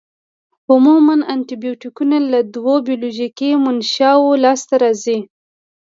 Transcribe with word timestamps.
عموماً 0.71 1.15
انټي 1.33 1.55
بیوټیکونه 1.63 2.17
له 2.31 2.39
دوو 2.55 2.75
بیولوژیکي 2.87 3.49
منشأوو 3.65 4.39
لاس 4.43 4.61
ته 4.69 4.75
راځي. 4.83 5.17